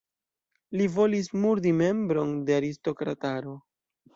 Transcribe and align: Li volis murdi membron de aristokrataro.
Li 0.79 0.87
volis 0.95 1.29
murdi 1.43 1.75
membron 1.83 2.33
de 2.49 2.59
aristokrataro. 2.59 3.55